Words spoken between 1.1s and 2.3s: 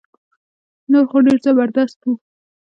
ډير زبردست وو